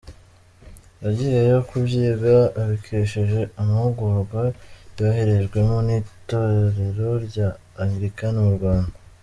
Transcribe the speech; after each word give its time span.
Yagiyeyo 1.03 1.57
kubyiga 1.69 2.35
abikesheje 2.61 3.39
amahugurwa 3.61 4.41
yoherejwemo 4.97 5.77
n’itorero 5.87 7.09
rya 7.27 7.47
Anglican 7.83 8.35
mu 8.45 8.51
Rwanda. 8.59 8.95